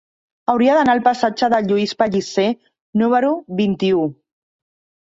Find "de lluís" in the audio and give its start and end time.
1.55-1.95